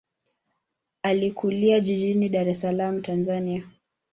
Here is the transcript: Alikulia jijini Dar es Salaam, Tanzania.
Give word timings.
Alikulia 1.03 1.79
jijini 1.79 2.29
Dar 2.29 2.47
es 2.49 2.59
Salaam, 2.61 3.01
Tanzania. 3.03 3.63